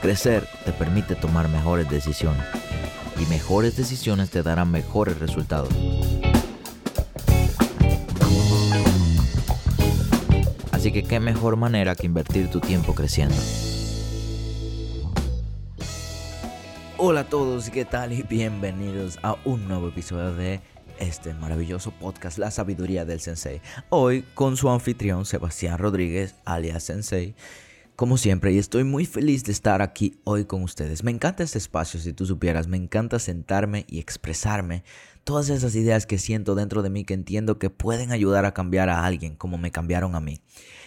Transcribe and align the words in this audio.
Crecer 0.00 0.46
te 0.64 0.72
permite 0.72 1.16
tomar 1.16 1.48
mejores 1.48 1.90
decisiones 1.90 2.44
y 3.20 3.26
mejores 3.26 3.76
decisiones 3.76 4.30
te 4.30 4.44
darán 4.44 4.70
mejores 4.70 5.18
resultados. 5.18 5.70
Así 10.70 10.92
que 10.92 11.02
qué 11.02 11.18
mejor 11.18 11.56
manera 11.56 11.96
que 11.96 12.06
invertir 12.06 12.48
tu 12.48 12.60
tiempo 12.60 12.94
creciendo. 12.94 13.34
Hola 16.96 17.20
a 17.20 17.28
todos, 17.28 17.68
¿qué 17.70 17.84
tal? 17.84 18.12
Y 18.12 18.22
bienvenidos 18.22 19.18
a 19.24 19.36
un 19.44 19.66
nuevo 19.66 19.88
episodio 19.88 20.32
de 20.32 20.60
este 21.00 21.34
maravilloso 21.34 21.90
podcast 21.90 22.38
La 22.38 22.52
Sabiduría 22.52 23.04
del 23.04 23.18
Sensei. 23.18 23.60
Hoy 23.88 24.24
con 24.34 24.56
su 24.56 24.70
anfitrión 24.70 25.24
Sebastián 25.24 25.78
Rodríguez, 25.78 26.36
alias 26.44 26.84
Sensei 26.84 27.34
como 27.98 28.16
siempre, 28.16 28.52
y 28.52 28.58
estoy 28.58 28.84
muy 28.84 29.06
feliz 29.06 29.42
de 29.42 29.50
estar 29.50 29.82
aquí 29.82 30.20
hoy 30.22 30.44
con 30.44 30.62
ustedes. 30.62 31.02
Me 31.02 31.10
encanta 31.10 31.42
este 31.42 31.58
espacio, 31.58 31.98
si 31.98 32.12
tú 32.12 32.26
supieras, 32.26 32.68
me 32.68 32.76
encanta 32.76 33.18
sentarme 33.18 33.86
y 33.88 33.98
expresarme 33.98 34.84
todas 35.24 35.48
esas 35.48 35.74
ideas 35.74 36.06
que 36.06 36.16
siento 36.16 36.54
dentro 36.54 36.84
de 36.84 36.90
mí 36.90 37.04
que 37.04 37.14
entiendo 37.14 37.58
que 37.58 37.70
pueden 37.70 38.12
ayudar 38.12 38.44
a 38.44 38.54
cambiar 38.54 38.88
a 38.88 39.04
alguien 39.04 39.34
como 39.34 39.58
me 39.58 39.72
cambiaron 39.72 40.14
a 40.14 40.20
mí. 40.20 40.40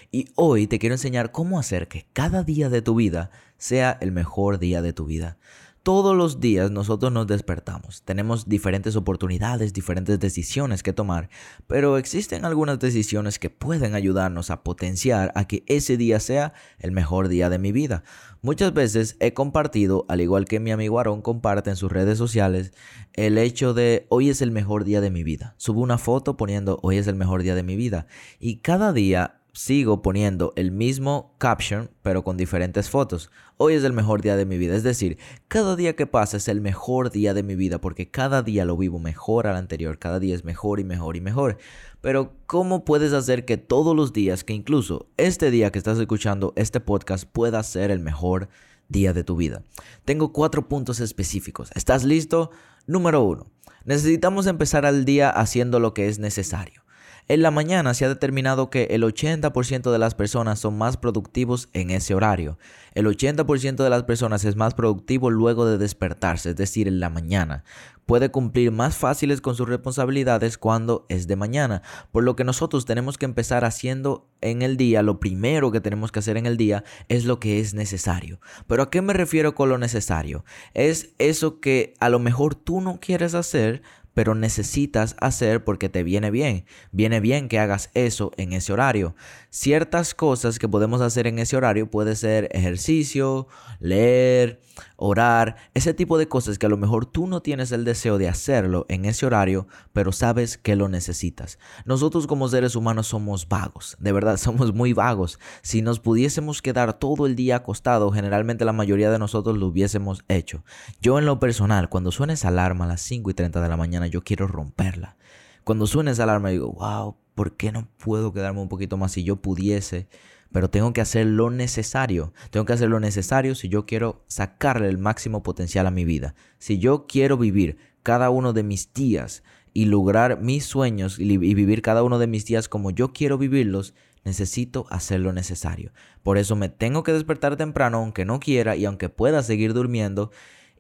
Y 0.10 0.30
hoy 0.36 0.68
te 0.68 0.80
quiero 0.80 0.96
enseñar 0.96 1.34
cómo 1.34 1.60
hacer 1.60 1.90
que 1.90 2.06
cada 2.14 2.44
día 2.44 2.70
de 2.70 2.82
tu 2.82 2.96
vida 2.96 3.30
sea 3.58 3.98
el 4.00 4.14
mejor 4.14 4.58
día 4.58 4.82
de 4.82 4.94
tu 4.94 5.04
vida. 5.04 5.38
Todos 5.84 6.16
los 6.16 6.40
días 6.40 6.70
nosotros 6.70 7.12
nos 7.12 7.26
despertamos, 7.26 8.04
tenemos 8.04 8.48
diferentes 8.48 8.96
oportunidades, 8.96 9.74
diferentes 9.74 10.20
decisiones 10.20 10.84
que 10.84 10.94
tomar, 10.94 11.32
pero 11.66 11.98
existen 11.98 12.46
algunas 12.46 12.78
decisiones 12.78 13.40
que 13.40 13.50
pueden 13.50 13.96
ayudarnos 13.96 14.52
a 14.52 14.64
potenciar 14.64 15.32
a 15.34 15.48
que 15.48 15.64
ese 15.66 15.98
día 15.98 16.20
sea 16.20 16.54
el 16.78 16.92
mejor 16.92 17.30
día 17.30 17.50
de 17.50 17.58
mi 17.58 17.72
vida. 17.72 18.04
Muchas 18.44 18.76
veces 18.76 19.18
he 19.20 19.34
compartido, 19.34 20.06
al 20.08 20.22
igual 20.22 20.46
que 20.46 20.60
mi 20.60 20.72
amigo 20.72 21.00
Aaron 21.00 21.24
comparte 21.24 21.72
en 21.72 21.76
sus 21.76 21.92
redes 21.92 22.20
sociales, 22.20 22.74
el 23.14 23.40
hecho 23.40 23.74
de 23.74 24.06
hoy 24.10 24.30
es 24.30 24.44
el 24.44 24.52
mejor 24.52 24.84
día 24.84 25.02
de 25.02 25.10
mi 25.10 25.24
vida. 25.24 25.56
Subo 25.58 25.82
una 25.82 25.98
foto 25.98 26.38
poniendo 26.38 26.80
hoy 26.84 26.98
es 26.98 27.08
el 27.08 27.16
mejor 27.16 27.42
día 27.42 27.56
de 27.56 27.64
mi 27.64 27.76
vida 27.76 28.06
y 28.40 28.58
cada 28.58 28.94
día 28.94 29.41
sigo 29.54 30.02
poniendo 30.02 30.54
el 30.56 30.72
mismo 30.72 31.36
caption, 31.38 31.90
pero 32.02 32.24
con 32.24 32.38
diferentes 32.38 32.90
fotos. 32.90 33.32
Hoy 33.58 33.74
es 33.74 33.84
el 33.84 33.94
mejor 33.94 34.22
día 34.22 34.36
de 34.36 34.46
mi 34.46 34.58
vida. 34.58 34.76
Es 34.76 34.84
decir, 34.84 35.18
cada 35.48 35.76
día 35.76 35.96
que 35.96 36.08
pasa 36.08 36.38
es 36.38 36.48
el 36.48 36.62
mejor 36.62 37.12
día 37.12 37.34
de 37.34 37.44
mi 37.44 37.56
vida 37.56 37.82
porque 37.82 38.10
cada 38.10 38.44
día 38.44 38.66
lo 38.66 38.78
vivo 38.78 39.00
mejor 39.00 39.48
al 39.48 39.56
anterior. 39.56 40.00
Cada 40.00 40.20
día 40.20 40.36
es 40.36 40.46
mejor 40.46 40.80
y 40.80 40.84
mejor 40.84 41.18
y 41.18 41.22
mejor. 41.22 41.58
Pero 42.00 42.34
¿cómo 42.48 42.86
puedes 42.86 43.14
hacer 43.14 43.46
que 43.46 43.58
todos 43.58 43.96
los 43.96 44.14
días, 44.14 44.44
que 44.44 44.54
incluso 44.54 45.08
este 45.18 45.52
día 45.52 45.72
que 45.72 45.80
estás 45.80 46.00
escuchando 46.00 46.54
este 46.56 46.80
podcast 46.80 47.26
pueda 47.26 47.62
ser 47.64 47.92
el 47.92 48.00
mejor 48.00 48.50
día 48.88 49.14
de 49.14 49.24
tu 49.24 49.36
vida? 49.36 49.64
Tengo 50.06 50.32
cuatro 50.32 50.68
puntos 50.68 51.00
específicos. 51.00 51.72
¿Estás 51.76 52.04
listo? 52.04 52.52
Número 52.88 53.22
uno. 53.22 53.48
Necesitamos 53.84 54.48
empezar 54.48 54.86
al 54.86 55.06
día 55.06 55.30
haciendo 55.30 55.80
lo 55.80 55.94
que 55.94 56.08
es 56.08 56.20
necesario. 56.20 56.84
En 57.28 57.42
la 57.42 57.52
mañana 57.52 57.94
se 57.94 58.06
ha 58.06 58.10
determinado 58.10 58.70
que 58.70 58.84
el 58.92 59.04
80% 59.04 59.92
de 59.92 60.00
las 60.00 60.16
personas 60.16 60.60
son 60.60 60.78
más 60.78 60.98
productivos 60.98 61.70
en 61.74 61.92
ese 61.92 62.14
horario. 62.14 62.58
El 62.94 63.06
80% 63.06 63.84
de 63.84 63.90
las 63.90 64.04
personas 64.04 64.44
es 64.44 64.56
más 64.56 64.74
productivo 64.74 65.30
luego 65.30 65.66
de 65.66 65.78
despertarse, 65.78 66.50
es 66.50 66.56
decir, 66.56 66.88
en 66.88 67.00
la 67.00 67.10
mañana. 67.10 67.64
Puede 68.06 68.30
cumplir 68.30 68.72
más 68.72 68.98
fáciles 68.98 69.40
con 69.40 69.56
sus 69.56 69.70
responsabilidades 69.70 70.58
cuando 70.58 71.06
es 71.08 71.28
de 71.28 71.38
mañana, 71.38 71.82
por 72.12 72.24
lo 72.24 72.36
que 72.36 72.44
nosotros 72.44 72.86
tenemos 72.86 73.18
que 73.18 73.26
empezar 73.26 73.64
haciendo 73.64 74.28
en 74.42 74.62
el 74.64 74.76
día, 74.76 75.02
lo 75.02 75.20
primero 75.20 75.72
que 75.72 75.80
tenemos 75.80 76.12
que 76.12 76.20
hacer 76.20 76.36
en 76.36 76.46
el 76.46 76.58
día 76.58 76.84
es 77.08 77.24
lo 77.26 77.40
que 77.40 77.60
es 77.60 77.74
necesario. 77.74 78.42
Pero 78.68 78.84
¿a 78.84 78.90
qué 78.90 79.02
me 79.02 79.14
refiero 79.14 79.56
con 79.56 79.70
lo 79.70 79.78
necesario? 79.78 80.44
Es 80.74 81.14
eso 81.20 81.62
que 81.62 81.94
a 82.00 82.10
lo 82.10 82.20
mejor 82.20 82.56
tú 82.56 82.82
no 82.82 83.00
quieres 83.00 83.36
hacer, 83.36 83.82
pero 84.14 84.36
necesitas 84.36 85.16
hacer 85.20 85.64
porque 85.64 85.90
te 85.90 86.04
viene 86.04 86.32
bien. 86.32 86.66
Viene 86.92 87.20
bien 87.20 87.48
que 87.48 87.60
hagas 87.60 87.90
eso 87.94 88.32
en 88.38 88.54
ese 88.54 88.74
horario. 88.74 89.16
Ciertas 89.50 90.14
cosas 90.14 90.60
que 90.60 90.68
podemos 90.68 91.02
hacer 91.02 91.28
en 91.28 91.40
ese 91.40 91.58
horario 91.58 91.90
puede 91.90 92.16
ser 92.16 92.50
ejercicio, 92.52 93.48
leer, 93.80 94.62
orar, 94.98 95.56
ese 95.74 95.94
tipo 95.94 96.18
de 96.18 96.28
cosas 96.28 96.58
que 96.58 96.66
a 96.66 96.70
lo 96.70 96.78
mejor 96.78 97.06
tú 97.06 97.28
no 97.28 97.42
tienes 97.42 97.72
el 97.72 97.86
deseo 97.86 98.18
de 98.18 98.28
hacerlo 98.28 98.86
en 98.90 99.06
ese 99.06 99.26
horario, 99.26 99.68
pero 99.94 100.12
sabes 100.12 100.58
que 100.58 100.76
lo 100.76 100.88
necesitas. 100.88 101.60
Nosotros 101.86 102.28
como 102.28 102.48
seres 102.48 102.76
humanos 102.76 103.08
somos 103.08 103.48
vagos, 103.48 103.98
de 104.00 104.12
verdad, 104.12 104.38
somos 104.42 104.74
muy 104.74 104.94
vagos. 104.94 105.40
Si 105.62 105.82
nos 105.82 106.00
pudiésemos 106.00 106.62
quedar 106.62 106.94
todo 106.94 107.26
el 107.26 107.36
día 107.36 107.58
acostado, 107.58 108.12
generalmente 108.12 108.66
la 108.66 108.74
mayoría 108.74 109.12
de 109.12 109.20
nosotros 109.20 109.58
lo 109.58 109.68
hubiésemos 109.68 110.24
hecho. 110.28 110.64
Yo 111.02 111.20
en 111.20 111.26
lo 111.26 111.40
personal, 111.40 111.90
cuando 111.90 112.12
suena 112.12 112.34
esa 112.34 112.50
alarma 112.50 112.86
a 112.86 112.90
las 112.90 113.02
5 113.02 113.30
y 113.30 113.34
30 113.34 113.62
de 113.62 113.70
la 113.70 113.78
mañana, 113.78 114.01
yo 114.08 114.24
quiero 114.24 114.48
romperla. 114.48 115.18
Cuando 115.64 115.88
suena 115.88 116.12
esa 116.12 116.24
alarma 116.24 116.50
digo, 116.50 116.72
wow, 116.72 117.16
¿por 117.36 117.56
qué 117.56 117.72
no 117.72 117.88
puedo 117.98 118.34
quedarme 118.34 118.62
un 118.62 118.70
poquito 118.70 118.98
más 118.98 119.12
si 119.12 119.24
yo 119.24 119.38
pudiese? 119.38 120.08
Pero 120.52 120.70
tengo 120.70 120.92
que 120.92 121.02
hacer 121.02 121.26
lo 121.26 121.50
necesario. 121.50 122.34
Tengo 122.50 122.66
que 122.66 122.74
hacer 122.74 122.90
lo 122.90 123.00
necesario 123.00 123.56
si 123.56 123.70
yo 123.70 123.86
quiero 123.86 124.24
sacarle 124.28 124.90
el 124.90 124.98
máximo 124.98 125.44
potencial 125.44 125.88
a 125.88 125.92
mi 125.92 126.04
vida. 126.04 126.36
Si 126.58 126.78
yo 126.78 127.06
quiero 127.08 127.38
vivir 127.38 127.78
cada 128.04 128.30
uno 128.30 128.54
de 128.54 128.64
mis 128.64 128.94
días 128.94 129.44
y 129.74 129.86
lograr 129.86 130.42
mis 130.42 130.66
sueños 130.66 131.20
y, 131.20 131.38
vivir 131.38 131.82
cada 131.82 132.04
uno 132.04 132.20
de 132.20 132.28
mis 132.28 132.46
días 132.46 132.68
como 132.68 132.92
yo 132.92 133.14
quiero 133.14 133.38
vivirlos, 133.38 133.94
necesito 134.26 134.86
hacer 134.90 135.22
lo 135.22 135.32
necesario. 135.32 135.94
Por 136.22 136.38
eso 136.38 136.56
me 136.56 136.70
tengo 136.70 137.04
que 137.04 137.14
despertar 137.14 137.56
temprano 137.56 138.00
aunque 138.00 138.26
no 138.26 138.40
quiera 138.40 138.76
y 138.76 138.86
aunque 138.86 139.10
pueda 139.10 139.44
seguir 139.44 139.74
durmiendo 139.74 140.32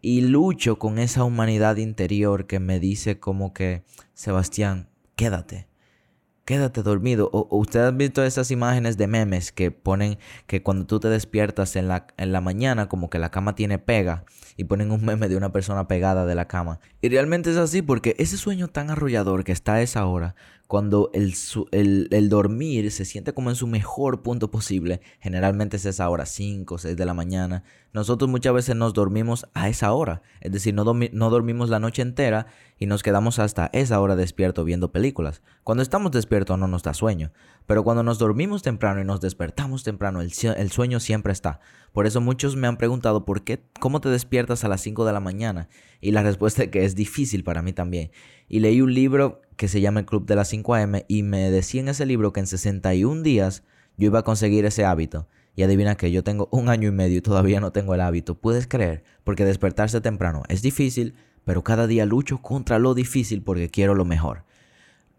y 0.01 0.21
lucho 0.21 0.79
con 0.79 0.97
esa 0.97 1.23
humanidad 1.23 1.77
interior 1.77 2.47
que 2.47 2.59
me 2.59 2.79
dice 2.79 3.19
como 3.19 3.53
que, 3.53 3.83
Sebastián, 4.13 4.89
quédate, 5.15 5.67
quédate 6.45 6.81
dormido. 6.83 7.29
O, 7.31 7.47
ustedes 7.57 7.87
han 7.87 7.97
visto 7.97 8.23
esas 8.23 8.51
imágenes 8.51 8.97
de 8.97 9.07
memes 9.07 9.51
que 9.51 9.71
ponen 9.71 10.17
que 10.47 10.63
cuando 10.63 10.85
tú 10.85 10.99
te 10.99 11.09
despiertas 11.09 11.75
en 11.75 11.87
la, 11.87 12.07
en 12.17 12.31
la 12.31 12.41
mañana 12.41 12.89
como 12.89 13.09
que 13.09 13.19
la 13.19 13.29
cama 13.29 13.55
tiene 13.55 13.77
pega 13.77 14.25
y 14.57 14.63
ponen 14.63 14.91
un 14.91 15.05
meme 15.05 15.29
de 15.29 15.37
una 15.37 15.51
persona 15.51 15.87
pegada 15.87 16.25
de 16.25 16.35
la 16.35 16.47
cama. 16.47 16.79
Y 17.01 17.09
realmente 17.09 17.51
es 17.51 17.57
así 17.57 17.81
porque 17.81 18.15
ese 18.17 18.37
sueño 18.37 18.67
tan 18.67 18.89
arrollador 18.89 19.43
que 19.43 19.51
está 19.51 19.75
a 19.75 19.81
esa 19.81 20.05
hora, 20.05 20.35
cuando 20.71 21.11
el, 21.13 21.35
el, 22.11 22.29
dormir 22.29 22.91
se 22.91 23.03
siente 23.03 23.33
como 23.33 23.49
en 23.49 23.57
su 23.57 23.67
mejor 23.67 24.21
punto 24.21 24.51
posible, 24.51 25.01
generalmente 25.19 25.75
es 25.75 25.85
esa 25.85 26.09
hora, 26.09 26.25
5 26.25 26.75
o 26.75 26.77
6 26.77 26.95
de 26.95 27.05
la 27.05 27.13
mañana, 27.13 27.65
nosotros 27.91 28.29
muchas 28.29 28.53
veces 28.53 28.77
nos 28.77 28.93
dormimos 28.93 29.45
a 29.53 29.67
esa 29.67 29.91
hora, 29.91 30.21
es 30.39 30.53
decir, 30.53 30.73
no, 30.73 30.85
no 30.85 31.29
dormimos 31.29 31.69
la 31.69 31.79
noche 31.79 32.01
entera 32.01 32.47
y 32.79 32.85
nos 32.85 33.03
quedamos 33.03 33.37
hasta 33.37 33.69
esa 33.73 33.99
hora 33.99 34.15
despierto 34.15 34.63
viendo 34.63 34.93
películas. 34.93 35.41
Cuando 35.65 35.83
estamos 35.83 36.13
despiertos 36.13 36.57
no 36.57 36.69
nos 36.69 36.83
da 36.83 36.93
sueño, 36.93 37.33
pero 37.67 37.83
cuando 37.83 38.01
nos 38.01 38.17
dormimos 38.17 38.61
temprano 38.61 39.01
y 39.01 39.03
nos 39.03 39.19
despertamos 39.19 39.83
temprano, 39.83 40.21
el, 40.21 40.31
el 40.55 40.71
sueño 40.71 41.01
siempre 41.01 41.33
está. 41.33 41.59
Por 41.91 42.07
eso 42.07 42.21
muchos 42.21 42.55
me 42.55 42.67
han 42.67 42.77
preguntado 42.77 43.25
por 43.25 43.43
qué, 43.43 43.61
cómo 43.81 43.99
te 43.99 44.07
despiertas 44.07 44.63
a 44.63 44.69
las 44.69 44.79
5 44.79 45.03
de 45.03 45.11
la 45.11 45.19
mañana 45.19 45.67
y 45.99 46.11
la 46.11 46.23
respuesta 46.23 46.63
es 46.63 46.69
que 46.69 46.85
es 46.85 46.95
difícil 46.95 47.43
para 47.43 47.61
mí 47.61 47.73
también. 47.73 48.11
Y 48.47 48.61
leí 48.61 48.79
un 48.79 48.93
libro 48.93 49.41
que 49.61 49.67
se 49.67 49.79
llama 49.79 49.99
El 49.99 50.07
Club 50.07 50.25
de 50.25 50.35
las 50.35 50.47
5 50.47 50.73
AM 50.73 51.03
y 51.07 51.21
me 51.21 51.51
decía 51.51 51.81
en 51.81 51.89
ese 51.89 52.07
libro 52.07 52.33
que 52.33 52.39
en 52.39 52.47
61 52.47 53.21
días 53.21 53.61
yo 53.95 54.07
iba 54.07 54.17
a 54.17 54.23
conseguir 54.23 54.65
ese 54.65 54.85
hábito. 54.85 55.27
Y 55.55 55.61
adivina 55.61 55.93
que 55.93 56.11
yo 56.11 56.23
tengo 56.23 56.49
un 56.51 56.67
año 56.67 56.87
y 56.87 56.91
medio 56.91 57.19
y 57.19 57.21
todavía 57.21 57.59
no 57.59 57.71
tengo 57.71 57.93
el 57.93 58.01
hábito. 58.01 58.33
Puedes 58.33 58.65
creer, 58.65 59.03
porque 59.23 59.45
despertarse 59.45 60.01
temprano 60.01 60.41
es 60.47 60.63
difícil, 60.63 61.13
pero 61.45 61.63
cada 61.63 61.85
día 61.85 62.07
lucho 62.07 62.41
contra 62.41 62.79
lo 62.79 62.95
difícil 62.95 63.43
porque 63.43 63.69
quiero 63.69 63.93
lo 63.93 64.03
mejor. 64.03 64.45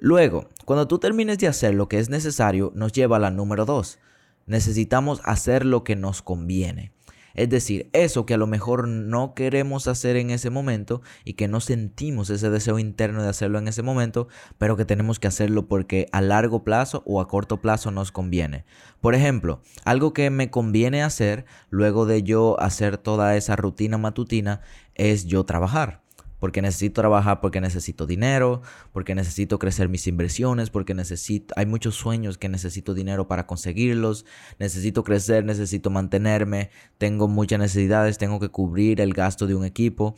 Luego, 0.00 0.48
cuando 0.64 0.88
tú 0.88 0.98
termines 0.98 1.38
de 1.38 1.46
hacer 1.46 1.74
lo 1.74 1.88
que 1.88 2.00
es 2.00 2.10
necesario, 2.10 2.72
nos 2.74 2.90
lleva 2.90 3.18
a 3.18 3.20
la 3.20 3.30
número 3.30 3.64
2. 3.64 4.00
Necesitamos 4.46 5.20
hacer 5.22 5.64
lo 5.64 5.84
que 5.84 5.94
nos 5.94 6.20
conviene. 6.20 6.91
Es 7.34 7.48
decir, 7.48 7.88
eso 7.92 8.26
que 8.26 8.34
a 8.34 8.38
lo 8.38 8.46
mejor 8.46 8.88
no 8.88 9.34
queremos 9.34 9.88
hacer 9.88 10.16
en 10.16 10.30
ese 10.30 10.50
momento 10.50 11.02
y 11.24 11.34
que 11.34 11.48
no 11.48 11.60
sentimos 11.60 12.30
ese 12.30 12.50
deseo 12.50 12.78
interno 12.78 13.22
de 13.22 13.28
hacerlo 13.28 13.58
en 13.58 13.68
ese 13.68 13.82
momento, 13.82 14.28
pero 14.58 14.76
que 14.76 14.84
tenemos 14.84 15.18
que 15.18 15.28
hacerlo 15.28 15.66
porque 15.68 16.06
a 16.12 16.20
largo 16.20 16.64
plazo 16.64 17.02
o 17.06 17.20
a 17.20 17.28
corto 17.28 17.60
plazo 17.60 17.90
nos 17.90 18.12
conviene. 18.12 18.64
Por 19.00 19.14
ejemplo, 19.14 19.62
algo 19.84 20.12
que 20.12 20.30
me 20.30 20.50
conviene 20.50 21.02
hacer 21.02 21.44
luego 21.70 22.06
de 22.06 22.22
yo 22.22 22.60
hacer 22.60 22.98
toda 22.98 23.36
esa 23.36 23.56
rutina 23.56 23.98
matutina 23.98 24.60
es 24.94 25.24
yo 25.26 25.44
trabajar 25.44 26.01
porque 26.42 26.60
necesito 26.60 27.02
trabajar, 27.02 27.40
porque 27.40 27.60
necesito 27.60 28.04
dinero, 28.04 28.62
porque 28.92 29.14
necesito 29.14 29.60
crecer 29.60 29.88
mis 29.88 30.08
inversiones, 30.08 30.70
porque 30.70 30.92
necesito, 30.92 31.54
hay 31.56 31.66
muchos 31.66 31.94
sueños 31.94 32.36
que 32.36 32.48
necesito 32.48 32.94
dinero 32.94 33.28
para 33.28 33.46
conseguirlos, 33.46 34.26
necesito 34.58 35.04
crecer, 35.04 35.44
necesito 35.44 35.88
mantenerme, 35.88 36.70
tengo 36.98 37.28
muchas 37.28 37.60
necesidades, 37.60 38.18
tengo 38.18 38.40
que 38.40 38.48
cubrir 38.48 39.00
el 39.00 39.14
gasto 39.14 39.46
de 39.46 39.54
un 39.54 39.64
equipo 39.64 40.16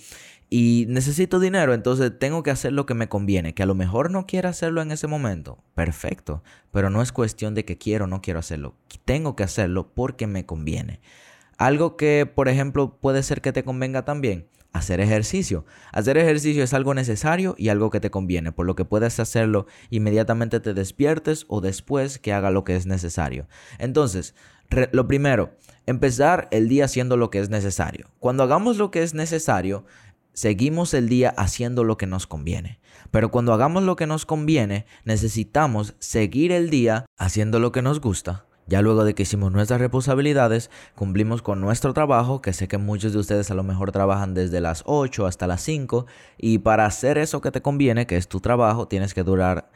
y 0.49 0.87
necesito 0.89 1.41
dinero, 1.41 1.75
entonces 1.75 2.11
tengo 2.19 2.43
que 2.43 2.51
hacer 2.51 2.73
lo 2.73 2.87
que 2.87 2.95
me 2.95 3.11
conviene, 3.11 3.53
que 3.53 3.63
a 3.63 3.67
lo 3.67 3.75
mejor 3.75 4.11
no 4.11 4.27
quiera 4.27 4.49
hacerlo 4.49 4.81
en 4.81 4.93
ese 4.93 5.07
momento, 5.07 5.63
perfecto, 5.75 6.43
pero 6.73 6.89
no 6.89 7.03
es 7.03 7.13
cuestión 7.13 7.55
de 7.55 7.67
que 7.67 7.77
quiero 7.77 8.07
o 8.07 8.09
no 8.09 8.23
quiero 8.23 8.41
hacerlo, 8.41 8.77
tengo 9.05 9.37
que 9.37 9.43
hacerlo 9.43 9.93
porque 9.93 10.27
me 10.27 10.47
conviene. 10.47 11.01
Algo 11.59 11.99
que, 11.99 12.25
por 12.25 12.49
ejemplo, 12.49 12.97
puede 12.99 13.23
ser 13.23 13.43
que 13.43 13.53
te 13.53 13.63
convenga 13.63 14.07
también 14.07 14.49
hacer 14.75 15.01
ejercicio. 15.01 15.65
Hacer 15.93 16.19
ejercicio 16.19 16.63
es 16.63 16.75
algo 16.75 16.93
necesario 16.93 17.55
y 17.57 17.71
algo 17.71 17.89
que 17.89 18.01
te 18.01 18.11
conviene, 18.11 18.53
por 18.53 18.67
lo 18.67 18.75
que 18.75 18.85
puedes 18.85 19.19
hacerlo 19.19 19.67
inmediatamente 19.89 20.61
te 20.61 20.75
despiertes 20.75 21.47
o 21.49 21.63
después 21.63 22.19
que 22.19 22.35
haga 22.35 22.51
lo 22.51 22.65
que 22.65 22.77
es 22.77 22.85
necesario. 22.85 23.49
Entonces, 23.79 24.35
lo 24.93 25.07
primero, 25.07 25.57
empezar 25.87 26.49
el 26.51 26.69
día 26.69 26.85
haciendo 26.85 27.17
lo 27.17 27.31
que 27.31 27.39
es 27.39 27.49
necesario. 27.49 28.11
Cuando 28.19 28.43
hagamos 28.43 28.77
lo 28.77 28.91
que 28.91 29.03
es 29.03 29.15
necesario, 29.15 29.87
seguimos 30.33 30.93
el 30.93 31.09
día 31.09 31.31
haciendo 31.31 31.85
lo 31.85 31.97
que 31.97 32.07
nos 32.07 32.27
conviene. 32.27 32.81
Pero 33.13 33.31
cuando 33.31 33.53
hagamos 33.53 33.85
lo 33.85 33.95
que 33.95 34.09
nos 34.09 34.27
conviene, 34.27 34.87
necesitamos 35.05 35.95
seguir 36.01 36.51
el 36.51 36.69
día 36.69 37.07
haciendo 37.17 37.61
lo 37.61 37.71
que 37.71 37.83
nos 37.83 38.01
gusta 38.01 38.47
ya 38.67 38.83
luego 38.83 39.05
de 39.05 39.15
que 39.15 39.25
hicimos 39.25 39.53
nuestras 39.53 39.81
responsabilidades, 39.81 40.71
cumplimos 40.95 41.43
con 41.43 41.61
nuestro 41.61 41.93
trabajo, 41.93 42.41
que 42.41 42.53
sé 42.53 42.69
que 42.69 42.79
muchos 42.79 43.13
de 43.13 43.19
ustedes 43.19 43.51
a 43.51 43.55
lo 43.55 43.63
mejor 43.63 43.93
trabajan 43.93 44.35
desde 44.35 44.61
las 44.61 44.83
8 44.87 45.27
hasta 45.27 45.47
las 45.47 45.63
5, 45.63 46.07
y 46.39 46.59
para 46.59 46.87
hacer 46.87 47.19
eso 47.19 47.41
que 47.41 47.51
te 47.51 47.63
conviene, 47.63 48.07
que 48.07 48.17
es 48.17 48.29
tu 48.29 48.41
trabajo, 48.41 48.89
tienes 48.89 49.15
que 49.15 49.23
durar 49.23 49.71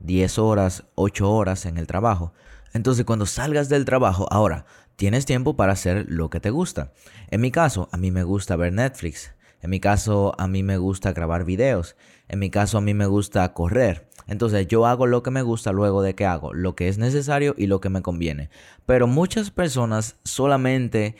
10 0.00 0.38
horas, 0.38 0.84
8 0.94 1.30
horas 1.30 1.66
en 1.66 1.78
el 1.78 1.86
trabajo. 1.86 2.32
Entonces 2.72 3.04
cuando 3.04 3.26
salgas 3.26 3.68
del 3.68 3.84
trabajo, 3.84 4.26
ahora, 4.30 4.66
tienes 4.96 5.26
tiempo 5.26 5.56
para 5.56 5.72
hacer 5.72 6.06
lo 6.08 6.30
que 6.30 6.40
te 6.40 6.50
gusta. 6.50 6.92
En 7.30 7.40
mi 7.40 7.50
caso, 7.50 7.88
a 7.92 7.96
mí 7.96 8.10
me 8.10 8.24
gusta 8.24 8.56
ver 8.56 8.72
Netflix. 8.72 9.33
En 9.64 9.70
mi 9.70 9.80
caso, 9.80 10.34
a 10.36 10.46
mí 10.46 10.62
me 10.62 10.76
gusta 10.76 11.14
grabar 11.14 11.46
videos. 11.46 11.96
En 12.28 12.38
mi 12.38 12.50
caso, 12.50 12.76
a 12.76 12.82
mí 12.82 12.92
me 12.92 13.06
gusta 13.06 13.50
correr. 13.54 14.10
Entonces, 14.26 14.66
yo 14.66 14.84
hago 14.84 15.06
lo 15.06 15.22
que 15.22 15.30
me 15.30 15.40
gusta 15.40 15.72
luego 15.72 16.02
de 16.02 16.14
que 16.14 16.26
hago 16.26 16.52
lo 16.52 16.76
que 16.76 16.88
es 16.88 16.98
necesario 16.98 17.54
y 17.56 17.66
lo 17.66 17.80
que 17.80 17.88
me 17.88 18.02
conviene. 18.02 18.50
Pero 18.84 19.06
muchas 19.06 19.50
personas 19.50 20.16
solamente 20.22 21.16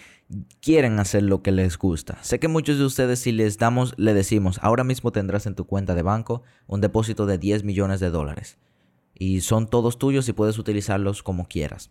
quieren 0.61 1.01
hacer 1.01 1.23
lo 1.23 1.41
que 1.41 1.53
les 1.53 1.79
gusta. 1.79 2.19
Sé 2.21 2.39
que 2.39 2.49
muchos 2.49 2.77
de 2.77 2.85
ustedes 2.85 3.19
si 3.21 3.33
les 3.33 3.57
damos, 3.57 3.95
le 3.97 4.13
decimos, 4.13 4.59
ahora 4.61 4.85
mismo 4.85 5.11
tendrás 5.11 5.47
en 5.47 5.55
tu 5.55 5.65
cuenta 5.65 5.95
de 5.95 6.03
banco 6.03 6.43
un 6.67 6.83
depósito 6.83 7.25
de 7.25 7.39
10 7.39 7.65
millones 7.65 7.99
de 7.99 8.11
dólares. 8.11 8.59
Y 9.15 9.41
son 9.41 9.71
todos 9.71 9.99
tuyos 9.99 10.29
y 10.29 10.35
puedes 10.35 10.59
utilizarlos 10.59 11.23
como 11.23 11.49
quieras. 11.49 11.91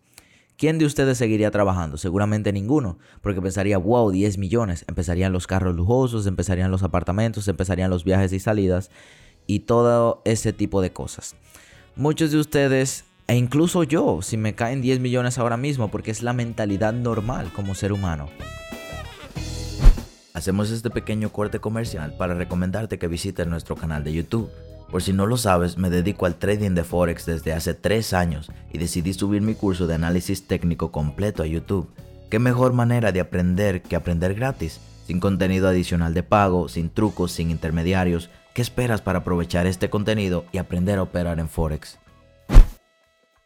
¿Quién 0.58 0.78
de 0.78 0.86
ustedes 0.86 1.18
seguiría 1.18 1.50
trabajando? 1.50 1.98
Seguramente 1.98 2.54
ninguno, 2.54 3.00
porque 3.22 3.42
pensaría, 3.42 3.78
wow, 3.78 4.12
10 4.12 4.38
millones. 4.38 4.86
Empezarían 4.88 5.34
los 5.34 5.48
carros 5.48 5.76
lujosos, 5.76 6.28
empezarían 6.28 6.70
los 6.70 6.84
apartamentos, 6.84 7.48
empezarían 7.48 7.90
los 7.90 8.04
viajes 8.04 8.34
y 8.34 8.40
salidas 8.40 8.92
y 9.48 9.62
todo 9.62 10.22
ese 10.26 10.54
tipo 10.54 10.82
de 10.82 10.94
cosas. 10.94 11.36
Muchos 11.96 12.32
de 12.32 12.38
ustedes, 12.38 13.06
e 13.28 13.36
incluso 13.36 13.84
yo, 13.84 14.22
si 14.22 14.38
me 14.38 14.54
caen 14.54 14.82
10 14.82 15.00
millones 15.00 15.40
ahora 15.40 15.58
mismo, 15.58 15.90
porque 15.90 16.12
es 16.12 16.22
la 16.22 16.34
mentalidad 16.34 16.94
normal 16.94 17.52
como 17.54 17.74
ser 17.74 17.92
humano. 17.92 18.30
Hacemos 20.34 20.70
este 20.70 20.90
pequeño 20.90 21.32
corte 21.32 21.60
comercial 21.60 22.16
para 22.18 22.36
recomendarte 22.36 23.00
que 23.00 23.08
visites 23.08 23.48
nuestro 23.48 23.76
canal 23.76 24.04
de 24.04 24.14
YouTube 24.14 24.50
por 24.94 25.02
si 25.02 25.12
no 25.12 25.26
lo 25.26 25.38
sabes, 25.38 25.80
me 25.80 25.90
dedico 25.90 26.28
al 26.28 26.36
trading 26.36 26.76
de 26.76 26.84
Forex 26.84 27.26
desde 27.26 27.52
hace 27.52 27.74
3 27.74 28.14
años 28.14 28.52
y 28.72 28.78
decidí 28.78 29.12
subir 29.14 29.42
mi 29.42 29.56
curso 29.56 29.88
de 29.88 29.96
análisis 29.96 30.46
técnico 30.46 30.92
completo 30.92 31.42
a 31.42 31.48
YouTube. 31.48 31.92
¿Qué 32.30 32.38
mejor 32.38 32.74
manera 32.74 33.12
de 33.12 33.20
aprender 33.20 33.82
que 33.82 33.96
aprender 33.96 34.36
gratis? 34.36 34.80
Sin 35.08 35.20
contenido 35.20 35.68
adicional 35.68 36.14
de 36.14 36.22
pago, 36.22 36.70
sin 36.70 36.92
trucos, 36.92 37.32
sin 37.32 37.50
intermediarios. 37.50 38.30
¿Qué 38.54 38.62
esperas 38.62 39.02
para 39.02 39.18
aprovechar 39.20 39.66
este 39.66 39.90
contenido 39.90 40.46
y 40.52 40.60
aprender 40.60 41.00
a 41.00 41.02
operar 41.02 41.40
en 41.40 41.50
Forex? 41.50 41.98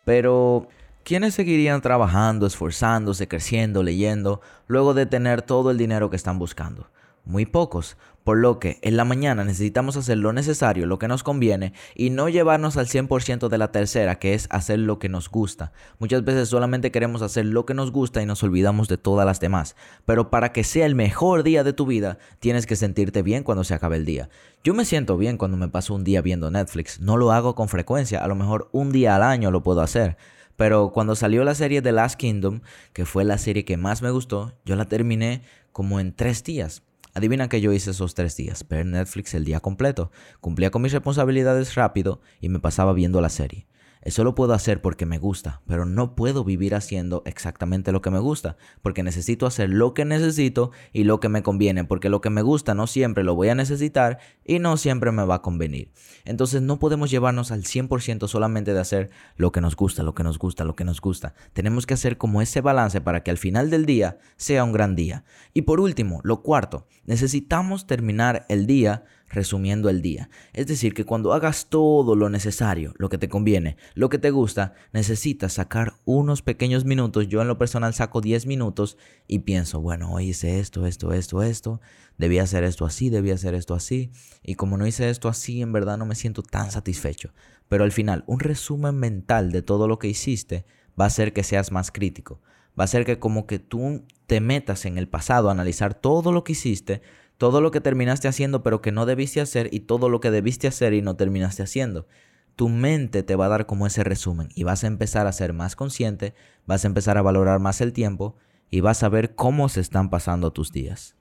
Pero, 0.04 0.68
¿quiénes 1.06 1.34
seguirían 1.34 1.80
trabajando, 1.80 2.46
esforzándose, 2.46 3.30
creciendo, 3.30 3.84
leyendo, 3.84 4.42
luego 4.68 4.94
de 4.94 5.06
tener 5.06 5.44
todo 5.44 5.72
el 5.72 5.78
dinero 5.78 6.10
que 6.10 6.18
están 6.18 6.40
buscando? 6.40 6.90
Muy 7.28 7.46
pocos, 7.46 7.98
por 8.24 8.38
lo 8.38 8.60
que 8.60 8.80
en 8.82 8.98
la 8.98 9.06
mañana 9.06 9.46
necesitamos 9.46 9.96
hacer 9.96 10.18
lo 10.18 10.34
necesario, 10.34 10.86
lo 10.86 11.00
que 11.00 11.08
nos 11.08 11.24
conviene, 11.24 11.72
y 11.96 12.10
no 12.10 12.28
llevarnos 12.28 12.76
al 12.76 12.88
100% 12.88 13.48
de 13.48 13.58
la 13.58 13.72
tercera, 13.72 14.20
que 14.20 14.34
es 14.34 14.48
hacer 14.50 14.80
lo 14.80 15.00
que 15.00 15.08
nos 15.08 15.30
gusta. 15.30 15.72
Muchas 16.00 16.26
veces 16.26 16.50
solamente 16.50 16.92
queremos 16.92 17.22
hacer 17.22 17.46
lo 17.46 17.66
que 17.66 17.74
nos 17.74 17.92
gusta 17.92 18.22
y 18.22 18.26
nos 18.26 18.44
olvidamos 18.44 18.90
de 18.90 18.98
todas 18.98 19.26
las 19.26 19.40
demás. 19.40 19.78
Pero 20.06 20.30
para 20.30 20.52
que 20.52 20.66
sea 20.66 20.86
el 20.86 20.94
mejor 20.94 21.44
día 21.44 21.64
de 21.64 21.72
tu 21.72 21.86
vida, 21.86 22.18
tienes 22.40 22.66
que 22.66 22.76
sentirte 22.76 23.22
bien 23.22 23.44
cuando 23.44 23.64
se 23.64 23.74
acabe 23.74 23.96
el 23.96 24.06
día. 24.06 24.30
Yo 24.64 24.74
me 24.74 24.84
siento 24.84 25.18
bien 25.18 25.38
cuando 25.38 25.56
me 25.56 25.70
paso 25.70 25.94
un 25.94 26.04
día 26.04 26.22
viendo 26.22 26.52
Netflix. 26.52 27.00
No 27.00 27.16
lo 27.16 27.32
hago 27.32 27.56
con 27.56 27.70
frecuencia, 27.70 28.24
a 28.24 28.28
lo 28.28 28.36
mejor 28.36 28.68
un 28.74 28.92
día 28.92 29.16
al 29.16 29.24
año 29.24 29.52
lo 29.52 29.64
puedo 29.64 29.82
hacer. 29.82 30.18
Pero 30.58 30.92
cuando 30.92 31.16
salió 31.16 31.46
la 31.46 31.56
serie 31.56 31.82
The 31.82 31.92
Last 31.94 32.20
Kingdom, 32.20 32.62
que 32.92 33.06
fue 33.06 33.24
la 33.24 33.38
serie 33.38 33.64
que 33.64 33.78
más 33.78 34.02
me 34.02 34.12
gustó, 34.12 34.54
yo 34.66 34.76
la 34.76 34.86
terminé 34.86 35.44
como 35.72 36.00
en 36.00 36.14
tres 36.14 36.44
días. 36.44 36.82
Adivina 37.18 37.50
que 37.50 37.62
yo 37.62 37.74
hice 37.74 37.90
esos 37.90 38.14
tres 38.14 38.38
días, 38.38 38.64
ver 38.70 38.86
Netflix 38.86 39.34
el 39.34 39.44
día 39.44 39.60
completo, 39.60 40.12
cumplía 40.40 40.70
con 40.70 40.84
mis 40.84 40.92
responsabilidades 40.92 41.74
rápido 41.74 42.22
y 42.40 42.50
me 42.50 42.60
pasaba 42.60 42.94
viendo 42.94 43.22
la 43.22 43.30
serie. 43.30 43.66
Eso 44.08 44.24
lo 44.24 44.36
puedo 44.36 44.54
hacer 44.54 44.82
porque 44.82 45.06
me 45.06 45.18
gusta, 45.18 45.60
pero 45.68 45.84
no 45.84 46.16
puedo 46.16 46.46
vivir 46.46 46.76
haciendo 46.76 47.24
exactamente 47.26 47.92
lo 47.92 48.02
que 48.02 48.10
me 48.10 48.20
gusta, 48.20 48.56
porque 48.82 49.04
necesito 49.04 49.46
hacer 49.46 49.70
lo 49.70 49.94
que 49.94 50.06
necesito 50.06 50.72
y 50.94 51.04
lo 51.04 51.20
que 51.20 51.28
me 51.28 51.44
conviene, 51.44 51.84
porque 51.84 52.08
lo 52.08 52.22
que 52.22 52.30
me 52.30 52.42
gusta 52.42 52.74
no 52.74 52.88
siempre 52.88 53.26
lo 53.26 53.36
voy 53.36 53.50
a 53.50 53.56
necesitar 53.56 54.20
y 54.46 54.60
no 54.60 54.78
siempre 54.78 55.12
me 55.12 55.26
va 55.26 55.36
a 55.36 55.42
convenir. 55.42 55.92
Entonces 56.24 56.62
no 56.62 56.80
podemos 56.80 57.12
llevarnos 57.12 57.52
al 57.52 57.64
100% 57.64 58.30
solamente 58.30 58.74
de 58.74 58.80
hacer 58.80 59.10
lo 59.36 59.52
que 59.52 59.60
nos 59.60 59.76
gusta, 59.76 60.04
lo 60.04 60.16
que 60.16 60.24
nos 60.24 60.40
gusta, 60.40 60.64
lo 60.64 60.78
que 60.78 60.86
nos 60.86 61.02
gusta. 61.02 61.34
Tenemos 61.52 61.86
que 61.86 61.96
hacer 61.96 62.18
como 62.18 62.42
ese 62.42 62.62
balance 62.62 63.02
para 63.02 63.24
que 63.24 63.32
al 63.32 63.38
final 63.38 63.70
del 63.70 63.86
día 63.86 64.20
sea 64.38 64.64
un 64.64 64.72
gran 64.72 64.96
día. 64.96 65.26
Y 65.54 65.64
por 65.64 65.82
último, 65.82 66.22
lo 66.24 66.44
cuarto, 66.44 66.88
necesitamos 67.04 67.88
terminar 67.88 68.46
el 68.48 68.68
día 68.68 69.04
resumiendo 69.30 69.90
el 69.90 70.02
día. 70.02 70.30
Es 70.54 70.68
decir, 70.68 70.94
que 70.94 71.06
cuando 71.06 71.34
hagas 71.34 71.68
todo 71.70 72.16
lo 72.16 72.30
necesario, 72.30 72.94
lo 72.98 73.10
que 73.10 73.18
te 73.18 73.30
conviene, 73.30 73.78
lo 73.94 74.10
que 74.10 74.18
te 74.18 74.32
gusta, 74.32 74.74
necesitas 74.94 75.54
sacar 75.54 75.94
unos 76.06 76.42
pequeños 76.42 76.86
minutos. 76.86 77.28
Yo 77.28 77.42
en 77.42 77.48
lo 77.48 77.58
personal 77.58 77.94
saco 77.94 78.22
10 78.22 78.46
minutos 78.46 78.98
y 79.28 79.40
pienso, 79.40 79.82
bueno, 79.82 80.12
hoy 80.12 80.30
hice 80.30 80.60
esto, 80.60 80.86
esto, 80.86 81.14
esto, 81.14 81.44
esto, 81.44 81.82
debía 82.18 82.44
hacer 82.44 82.64
esto 82.64 82.86
así, 82.86 83.10
debía 83.10 83.36
hacer 83.36 83.54
esto 83.54 83.74
así. 83.74 84.12
Y 84.44 84.56
como 84.56 84.78
no 84.78 84.88
hice 84.88 85.10
esto 85.10 85.28
así, 85.28 85.62
en 85.62 85.74
verdad 85.74 85.98
no 85.98 86.06
me 86.06 86.16
siento 86.16 86.44
tan 86.44 86.72
satisfecho. 86.72 87.34
Pero 87.68 87.84
al 87.84 87.92
final, 87.92 88.24
un 88.28 88.40
resumen 88.40 88.96
mental 88.96 89.52
de 89.52 89.62
todo 89.62 89.88
lo 89.88 90.00
que 90.00 90.08
hiciste 90.08 90.66
va 91.00 91.06
a 91.06 91.08
hacer 91.08 91.34
que 91.34 91.44
seas 91.44 91.72
más 91.72 91.92
crítico. 91.92 92.42
Va 92.80 92.84
a 92.84 92.86
hacer 92.86 93.06
que 93.06 93.20
como 93.20 93.48
que 93.48 93.60
tú 93.60 94.06
te 94.28 94.40
metas 94.40 94.86
en 94.86 94.98
el 94.98 95.08
pasado 95.08 95.50
a 95.50 95.52
analizar 95.52 95.94
todo 95.94 96.32
lo 96.32 96.44
que 96.44 96.52
hiciste, 96.52 97.02
todo 97.38 97.62
lo 97.62 97.72
que 97.72 97.82
terminaste 97.82 98.28
haciendo 98.28 98.64
pero 98.64 98.82
que 98.82 98.92
no 98.92 99.06
debiste 99.06 99.42
hacer 99.42 99.70
y 99.72 99.82
todo 99.82 100.10
lo 100.10 100.20
que 100.20 100.32
debiste 100.32 100.68
hacer 100.68 100.94
y 100.94 101.02
no 101.02 101.16
terminaste 101.16 101.64
haciendo. 101.64 102.08
Tu 102.56 102.70
mente 102.70 103.24
te 103.24 103.36
va 103.36 103.46
a 103.46 103.50
dar 103.50 103.66
como 103.66 103.86
ese 103.86 104.04
resumen 104.04 104.50
y 104.56 104.64
vas 104.64 104.84
a 104.84 104.88
empezar 104.88 105.28
a 105.28 105.32
ser 105.32 105.54
más 105.54 105.76
consciente, 105.76 106.34
vas 106.66 106.84
a 106.84 106.88
empezar 106.88 107.18
a 107.18 107.22
valorar 107.22 107.60
más 107.60 107.82
el 107.82 107.94
tiempo 107.94 108.36
y 108.70 108.82
vas 108.82 109.04
a 109.04 109.10
ver 109.10 109.36
cómo 109.36 109.70
se 109.70 109.82
están 109.82 110.10
pasando 110.10 110.52
tus 110.52 110.72
días. 110.72 111.16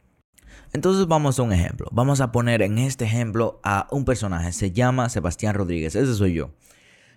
Entonces 0.72 1.06
vamos 1.06 1.38
a 1.38 1.42
un 1.42 1.52
ejemplo. 1.52 1.88
Vamos 1.92 2.20
a 2.20 2.32
poner 2.32 2.62
en 2.62 2.78
este 2.78 3.04
ejemplo 3.04 3.60
a 3.62 3.86
un 3.90 4.04
personaje. 4.04 4.52
Se 4.52 4.72
llama 4.72 5.08
Sebastián 5.08 5.54
Rodríguez. 5.54 5.94
Ese 5.94 6.14
soy 6.14 6.34
yo. 6.34 6.50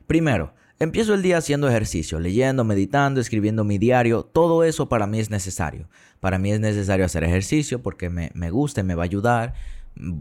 Primero, 0.08 0.54
Empiezo 0.82 1.14
el 1.14 1.22
día 1.22 1.38
haciendo 1.38 1.68
ejercicio, 1.68 2.22
leyendo, 2.22 2.64
meditando, 2.64 3.20
escribiendo 3.20 3.66
mi 3.66 3.78
diario. 3.78 4.24
Todo 4.24 4.64
eso 4.64 4.88
para 4.88 5.08
mí 5.08 5.20
es 5.20 5.30
necesario. 5.30 5.90
Para 6.22 6.40
mí 6.40 6.54
es 6.54 6.62
necesario 6.62 7.04
hacer 7.06 7.26
ejercicio 7.26 7.82
porque 7.82 8.10
me, 8.10 8.32
me 8.34 8.50
gusta 8.50 8.80
y 8.80 8.86
me 8.86 8.96
va 8.96 9.04
a 9.04 9.06
ayudar. 9.06 9.56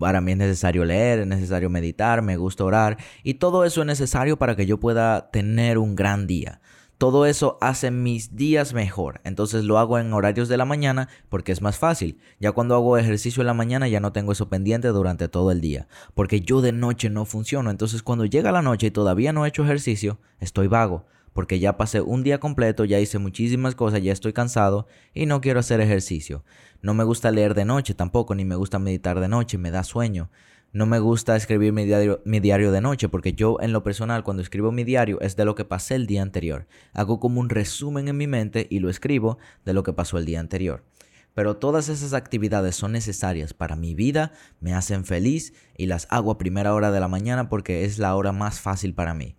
Para 0.01 0.21
mí 0.21 0.33
es 0.33 0.39
necesario 0.39 0.85
leer, 0.85 1.21
es 1.21 1.27
necesario 1.29 1.71
meditar, 1.71 2.23
me 2.23 2.37
gusta 2.37 2.65
orar. 2.65 2.97
Y 3.23 3.35
todo 3.35 3.65
eso 3.65 3.83
es 3.83 3.87
necesario 3.87 4.37
para 4.37 4.57
que 4.57 4.67
yo 4.67 4.81
pueda 4.81 5.31
tener 5.31 5.79
un 5.79 5.95
gran 5.95 6.27
día. 6.27 6.61
Todo 6.99 7.27
eso 7.27 7.59
hace 7.61 7.93
mis 7.93 8.35
días 8.35 8.75
mejor. 8.75 9.21
Entonces 9.23 9.65
lo 9.65 9.79
hago 9.79 10.01
en 10.01 10.13
horarios 10.13 10.49
de 10.49 10.57
la 10.57 10.65
mañana 10.65 11.09
porque 11.29 11.53
es 11.53 11.63
más 11.63 11.79
fácil. 11.79 12.19
Ya 12.41 12.51
cuando 12.51 12.75
hago 12.75 12.99
ejercicio 12.99 13.41
en 13.41 13.47
la 13.47 13.55
mañana 13.55 13.87
ya 13.87 14.01
no 14.01 14.13
tengo 14.13 14.33
eso 14.33 14.49
pendiente 14.49 14.89
durante 14.89 15.29
todo 15.29 15.53
el 15.53 15.61
día. 15.61 15.87
Porque 16.15 16.41
yo 16.41 16.61
de 16.61 16.73
noche 16.73 17.09
no 17.09 17.25
funciono. 17.25 17.71
Entonces 17.71 18.03
cuando 18.03 18.25
llega 18.25 18.51
la 18.51 18.63
noche 18.63 18.89
y 18.89 18.91
todavía 18.91 19.33
no 19.33 19.45
he 19.45 19.49
hecho 19.49 19.63
ejercicio, 19.63 20.19
estoy 20.41 20.67
vago. 20.67 21.07
Porque 21.33 21.61
ya 21.61 21.77
pasé 21.77 22.01
un 22.01 22.25
día 22.25 22.41
completo, 22.41 22.85
ya 22.85 22.99
hice 22.99 23.19
muchísimas 23.19 23.77
cosas, 23.77 24.03
ya 24.03 24.13
estoy 24.13 24.33
cansado 24.33 24.89
y 25.15 25.27
no 25.27 25.41
quiero 25.41 25.61
hacer 25.61 25.81
ejercicio. 25.81 26.43
No 26.83 26.95
me 26.95 27.05
gusta 27.05 27.31
leer 27.31 27.55
de 27.55 27.65
noche 27.65 27.95
tampoco, 27.95 28.35
ni 28.35 28.45
me 28.45 28.57
gusta 28.57 28.81
meditar 28.81 29.21
de 29.21 29.29
noche, 29.29 29.57
me 29.57 29.71
da 29.71 29.85
sueño. 29.85 30.31
No 30.71 30.85
me 30.85 30.99
gusta 30.99 31.35
escribir 31.35 31.73
mi 31.73 31.87
diario, 31.87 32.73
de 32.73 32.81
noche 32.83 33.09
porque 33.09 33.33
yo 33.33 33.57
en 33.61 33.73
lo 33.73 33.83
personal 33.83 34.23
cuando 34.23 34.43
escribo 34.43 34.71
mi 34.71 34.85
diario 34.85 35.19
es 35.23 35.35
de 35.35 35.47
lo 35.47 35.55
que 35.55 35.65
pasé 35.65 35.95
el 35.95 36.07
día 36.07 36.21
anterior. 36.21 36.67
Hago 36.93 37.21
como 37.21 37.41
un 37.41 37.49
resumen 37.49 38.07
en 38.07 38.19
mi 38.19 38.27
mente 38.27 38.67
y 38.69 38.81
lo 38.81 38.91
escribo 38.91 39.39
de 39.65 39.73
lo 39.73 39.83
que 39.83 39.95
pasó 39.95 40.19
el 40.19 40.27
día 40.27 40.41
anterior. 40.41 40.85
Pero 41.33 41.57
todas 41.57 41.89
esas 41.89 42.13
actividades 42.13 42.77
son 42.77 42.93
necesarias 42.93 43.55
para 43.55 43.77
mi 43.77 43.95
vida, 43.95 44.33
me 44.61 44.75
hacen 44.75 45.07
feliz 45.07 45.55
y 45.75 45.87
las 45.87 46.07
hago 46.11 46.33
a 46.33 46.39
primera 46.39 46.75
hora 46.75 46.91
de 46.91 47.01
la 47.01 47.09
mañana 47.09 47.49
porque 47.49 47.85
es 47.85 47.99
la 47.99 48.15
hora 48.15 48.33
más 48.33 48.61
fácil 48.61 48.93
para 48.93 49.15
mí. 49.15 49.37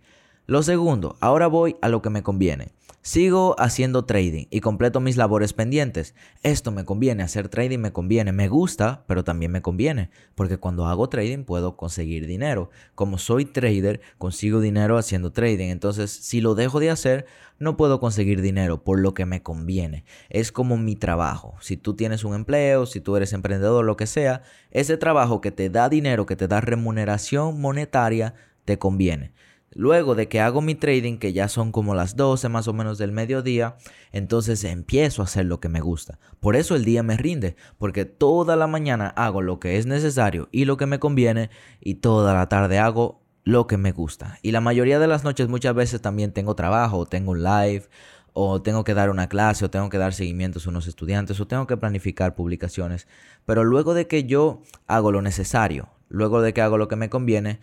Lo 0.50 0.64
segundo, 0.64 1.16
ahora 1.20 1.46
voy 1.46 1.76
a 1.80 1.88
lo 1.88 2.02
que 2.02 2.10
me 2.10 2.24
conviene. 2.24 2.72
Sigo 3.02 3.54
haciendo 3.60 4.04
trading 4.04 4.46
y 4.50 4.58
completo 4.58 4.98
mis 4.98 5.16
labores 5.16 5.52
pendientes. 5.52 6.16
Esto 6.42 6.72
me 6.72 6.84
conviene, 6.84 7.22
hacer 7.22 7.48
trading 7.48 7.78
me 7.78 7.92
conviene, 7.92 8.32
me 8.32 8.48
gusta, 8.48 9.04
pero 9.06 9.22
también 9.22 9.52
me 9.52 9.62
conviene, 9.62 10.10
porque 10.34 10.56
cuando 10.56 10.86
hago 10.86 11.08
trading 11.08 11.44
puedo 11.44 11.76
conseguir 11.76 12.26
dinero. 12.26 12.70
Como 12.96 13.16
soy 13.18 13.44
trader, 13.44 14.00
consigo 14.18 14.58
dinero 14.58 14.98
haciendo 14.98 15.30
trading. 15.30 15.68
Entonces, 15.68 16.10
si 16.10 16.40
lo 16.40 16.56
dejo 16.56 16.80
de 16.80 16.90
hacer, 16.90 17.26
no 17.60 17.76
puedo 17.76 18.00
conseguir 18.00 18.42
dinero 18.42 18.82
por 18.82 18.98
lo 18.98 19.14
que 19.14 19.26
me 19.26 19.44
conviene. 19.44 20.04
Es 20.30 20.50
como 20.50 20.76
mi 20.76 20.96
trabajo. 20.96 21.54
Si 21.60 21.76
tú 21.76 21.94
tienes 21.94 22.24
un 22.24 22.34
empleo, 22.34 22.86
si 22.86 23.00
tú 23.00 23.14
eres 23.14 23.32
emprendedor, 23.32 23.84
lo 23.84 23.96
que 23.96 24.08
sea, 24.08 24.42
ese 24.72 24.96
trabajo 24.96 25.40
que 25.40 25.52
te 25.52 25.70
da 25.70 25.88
dinero, 25.88 26.26
que 26.26 26.34
te 26.34 26.48
da 26.48 26.60
remuneración 26.60 27.60
monetaria, 27.60 28.34
te 28.64 28.80
conviene. 28.80 29.32
Luego 29.72 30.16
de 30.16 30.28
que 30.28 30.40
hago 30.40 30.62
mi 30.62 30.74
trading, 30.74 31.18
que 31.18 31.32
ya 31.32 31.46
son 31.46 31.70
como 31.70 31.94
las 31.94 32.16
12 32.16 32.48
más 32.48 32.66
o 32.66 32.72
menos 32.72 32.98
del 32.98 33.12
mediodía, 33.12 33.76
entonces 34.10 34.64
empiezo 34.64 35.22
a 35.22 35.26
hacer 35.26 35.46
lo 35.46 35.60
que 35.60 35.68
me 35.68 35.80
gusta. 35.80 36.18
Por 36.40 36.56
eso 36.56 36.74
el 36.74 36.84
día 36.84 37.04
me 37.04 37.16
rinde, 37.16 37.54
porque 37.78 38.04
toda 38.04 38.56
la 38.56 38.66
mañana 38.66 39.06
hago 39.06 39.42
lo 39.42 39.60
que 39.60 39.78
es 39.78 39.86
necesario 39.86 40.48
y 40.50 40.64
lo 40.64 40.76
que 40.76 40.86
me 40.86 40.98
conviene, 40.98 41.50
y 41.80 41.94
toda 41.94 42.34
la 42.34 42.48
tarde 42.48 42.80
hago 42.80 43.20
lo 43.44 43.68
que 43.68 43.76
me 43.76 43.92
gusta. 43.92 44.40
Y 44.42 44.50
la 44.50 44.60
mayoría 44.60 44.98
de 44.98 45.06
las 45.06 45.22
noches 45.22 45.48
muchas 45.48 45.74
veces 45.74 46.00
también 46.00 46.32
tengo 46.32 46.56
trabajo, 46.56 46.98
o 46.98 47.06
tengo 47.06 47.30
un 47.30 47.44
live, 47.44 47.84
o 48.32 48.62
tengo 48.62 48.82
que 48.82 48.94
dar 48.94 49.08
una 49.08 49.28
clase, 49.28 49.64
o 49.64 49.70
tengo 49.70 49.88
que 49.88 49.98
dar 49.98 50.14
seguimientos 50.14 50.66
a 50.66 50.70
unos 50.70 50.88
estudiantes, 50.88 51.38
o 51.38 51.46
tengo 51.46 51.68
que 51.68 51.76
planificar 51.76 52.34
publicaciones. 52.34 53.06
Pero 53.46 53.62
luego 53.62 53.94
de 53.94 54.08
que 54.08 54.24
yo 54.24 54.62
hago 54.88 55.12
lo 55.12 55.22
necesario, 55.22 55.90
luego 56.08 56.42
de 56.42 56.52
que 56.52 56.60
hago 56.60 56.76
lo 56.76 56.88
que 56.88 56.96
me 56.96 57.08
conviene, 57.08 57.60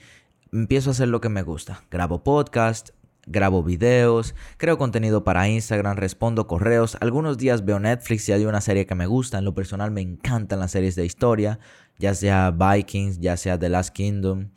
empiezo 0.51 0.89
a 0.89 0.91
hacer 0.91 1.07
lo 1.07 1.21
que 1.21 1.29
me 1.29 1.41
gusta. 1.41 1.83
Grabo 1.91 2.23
podcast, 2.23 2.89
grabo 3.25 3.63
videos, 3.63 4.35
creo 4.57 4.77
contenido 4.77 5.23
para 5.23 5.47
Instagram, 5.47 5.97
respondo 5.97 6.47
correos. 6.47 6.97
Algunos 7.01 7.37
días 7.37 7.65
veo 7.65 7.79
Netflix 7.79 8.27
y 8.29 8.33
hay 8.33 8.45
una 8.45 8.61
serie 8.61 8.85
que 8.85 8.95
me 8.95 9.07
gusta. 9.07 9.37
En 9.37 9.45
lo 9.45 9.53
personal 9.53 9.91
me 9.91 10.01
encantan 10.01 10.59
las 10.59 10.71
series 10.71 10.95
de 10.95 11.05
historia, 11.05 11.59
ya 11.99 12.15
sea 12.15 12.51
Vikings, 12.51 13.19
ya 13.19 13.37
sea 13.37 13.59
The 13.59 13.69
Last 13.69 13.93
Kingdom, 13.93 14.49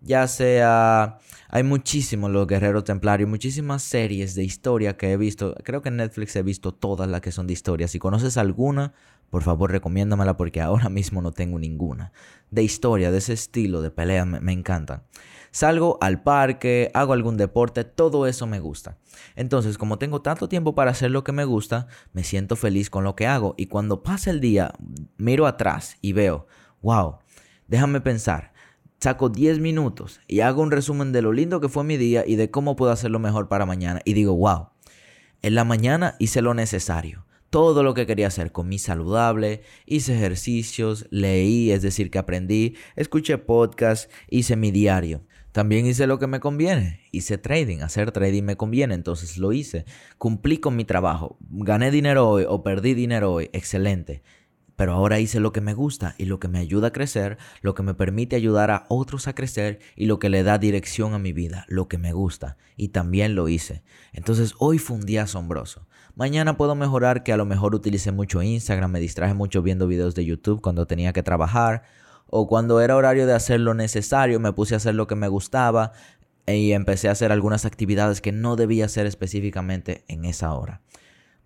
ya 0.00 0.26
sea... 0.28 1.18
Hay 1.54 1.64
muchísimos 1.64 2.30
Los 2.30 2.46
Guerreros 2.46 2.84
Templarios, 2.84 3.28
muchísimas 3.28 3.82
series 3.82 4.34
de 4.34 4.42
historia 4.42 4.96
que 4.96 5.12
he 5.12 5.18
visto. 5.18 5.54
Creo 5.64 5.82
que 5.82 5.90
en 5.90 5.98
Netflix 5.98 6.34
he 6.34 6.42
visto 6.42 6.72
todas 6.72 7.10
las 7.10 7.20
que 7.20 7.30
son 7.30 7.46
de 7.46 7.52
historia. 7.52 7.88
Si 7.88 7.98
conoces 7.98 8.38
alguna, 8.38 8.94
por 9.32 9.42
favor 9.42 9.72
recomiéndamela 9.72 10.36
porque 10.36 10.60
ahora 10.60 10.88
mismo 10.90 11.22
no 11.22 11.32
tengo 11.32 11.58
ninguna. 11.58 12.12
De 12.50 12.62
historia, 12.62 13.10
de 13.10 13.16
ese 13.16 13.32
estilo 13.32 13.80
de 13.80 13.90
pelea, 13.90 14.26
me, 14.26 14.40
me 14.40 14.52
encantan. 14.52 15.04
Salgo 15.50 15.96
al 16.02 16.22
parque, 16.22 16.90
hago 16.92 17.14
algún 17.14 17.38
deporte, 17.38 17.84
todo 17.84 18.26
eso 18.26 18.46
me 18.46 18.60
gusta. 18.60 18.98
Entonces, 19.34 19.78
como 19.78 19.96
tengo 19.96 20.20
tanto 20.20 20.50
tiempo 20.50 20.74
para 20.74 20.90
hacer 20.90 21.10
lo 21.10 21.24
que 21.24 21.32
me 21.32 21.46
gusta, 21.46 21.86
me 22.12 22.24
siento 22.24 22.56
feliz 22.56 22.90
con 22.90 23.04
lo 23.04 23.16
que 23.16 23.26
hago. 23.26 23.54
Y 23.56 23.68
cuando 23.68 24.02
pasa 24.02 24.30
el 24.30 24.42
día, 24.42 24.74
miro 25.16 25.46
atrás 25.46 25.96
y 26.02 26.12
veo, 26.12 26.46
wow, 26.82 27.16
déjame 27.68 28.02
pensar. 28.02 28.52
Saco 29.00 29.30
10 29.30 29.60
minutos 29.60 30.20
y 30.28 30.40
hago 30.40 30.60
un 30.60 30.70
resumen 30.70 31.10
de 31.10 31.22
lo 31.22 31.32
lindo 31.32 31.58
que 31.58 31.70
fue 31.70 31.84
mi 31.84 31.96
día 31.96 32.22
y 32.26 32.36
de 32.36 32.50
cómo 32.50 32.76
puedo 32.76 32.92
hacerlo 32.92 33.18
mejor 33.18 33.48
para 33.48 33.64
mañana. 33.64 34.02
Y 34.04 34.12
digo, 34.12 34.34
wow, 34.34 34.68
en 35.40 35.54
la 35.54 35.64
mañana 35.64 36.16
hice 36.18 36.42
lo 36.42 36.52
necesario 36.52 37.24
todo 37.52 37.82
lo 37.82 37.92
que 37.92 38.06
quería 38.06 38.28
hacer. 38.28 38.50
Comí 38.50 38.78
saludable, 38.78 39.60
hice 39.84 40.14
ejercicios, 40.14 41.06
leí, 41.10 41.70
es 41.70 41.82
decir, 41.82 42.10
que 42.10 42.18
aprendí, 42.18 42.76
escuché 42.96 43.36
podcast, 43.36 44.10
hice 44.30 44.56
mi 44.56 44.70
diario. 44.70 45.26
También 45.52 45.84
hice 45.84 46.06
lo 46.06 46.18
que 46.18 46.26
me 46.26 46.40
conviene. 46.40 47.02
Hice 47.12 47.36
trading. 47.36 47.80
Hacer 47.80 48.10
trading 48.10 48.42
me 48.42 48.56
conviene. 48.56 48.94
Entonces 48.94 49.36
lo 49.36 49.52
hice. 49.52 49.84
Cumplí 50.16 50.56
con 50.56 50.76
mi 50.76 50.86
trabajo. 50.86 51.36
Gané 51.50 51.90
dinero 51.90 52.26
hoy 52.26 52.46
o 52.48 52.62
perdí 52.62 52.94
dinero 52.94 53.34
hoy. 53.34 53.50
Excelente. 53.52 54.22
Pero 54.74 54.94
ahora 54.94 55.20
hice 55.20 55.38
lo 55.38 55.52
que 55.52 55.60
me 55.60 55.74
gusta 55.74 56.14
y 56.16 56.24
lo 56.24 56.40
que 56.40 56.48
me 56.48 56.58
ayuda 56.58 56.88
a 56.88 56.92
crecer, 56.92 57.36
lo 57.60 57.74
que 57.74 57.82
me 57.82 57.92
permite 57.92 58.34
ayudar 58.34 58.70
a 58.70 58.86
otros 58.88 59.28
a 59.28 59.34
crecer 59.34 59.80
y 59.94 60.06
lo 60.06 60.18
que 60.18 60.30
le 60.30 60.42
da 60.42 60.56
dirección 60.56 61.12
a 61.12 61.18
mi 61.18 61.34
vida, 61.34 61.66
lo 61.68 61.86
que 61.86 61.98
me 61.98 62.14
gusta. 62.14 62.56
Y 62.76 62.88
también 62.88 63.34
lo 63.34 63.48
hice. 63.48 63.82
Entonces 64.14 64.54
hoy 64.58 64.78
fue 64.78 64.96
un 64.96 65.04
día 65.04 65.24
asombroso. 65.24 65.86
Mañana 66.22 66.56
puedo 66.56 66.76
mejorar 66.76 67.24
que 67.24 67.32
a 67.32 67.36
lo 67.36 67.46
mejor 67.46 67.74
utilicé 67.74 68.12
mucho 68.12 68.44
Instagram, 68.44 68.92
me 68.92 69.00
distraje 69.00 69.34
mucho 69.34 69.60
viendo 69.60 69.88
videos 69.88 70.14
de 70.14 70.24
YouTube 70.24 70.60
cuando 70.60 70.86
tenía 70.86 71.12
que 71.12 71.24
trabajar 71.24 71.82
o 72.28 72.46
cuando 72.46 72.80
era 72.80 72.94
horario 72.94 73.26
de 73.26 73.34
hacer 73.34 73.58
lo 73.58 73.74
necesario, 73.74 74.38
me 74.38 74.52
puse 74.52 74.74
a 74.74 74.76
hacer 74.76 74.94
lo 74.94 75.08
que 75.08 75.16
me 75.16 75.26
gustaba 75.26 75.90
y 76.46 76.74
empecé 76.74 77.08
a 77.08 77.10
hacer 77.10 77.32
algunas 77.32 77.64
actividades 77.64 78.20
que 78.20 78.30
no 78.30 78.54
debía 78.54 78.84
hacer 78.84 79.04
específicamente 79.06 80.04
en 80.06 80.24
esa 80.24 80.54
hora. 80.54 80.80